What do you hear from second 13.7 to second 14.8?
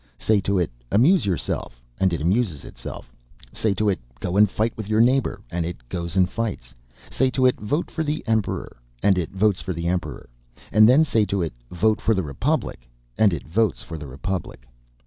for the Republic.